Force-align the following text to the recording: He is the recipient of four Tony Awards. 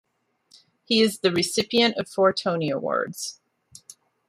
He 0.83 0.99
is 1.03 1.19
the 1.19 1.29
recipient 1.31 1.95
of 1.97 2.09
four 2.09 2.33
Tony 2.33 2.71
Awards. 2.71 3.39